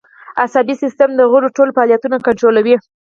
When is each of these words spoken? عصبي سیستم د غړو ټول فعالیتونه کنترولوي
عصبي 0.41 0.75
سیستم 0.83 1.09
د 1.15 1.21
غړو 1.31 1.47
ټول 1.55 1.69
فعالیتونه 1.75 2.17
کنترولوي 2.27 2.75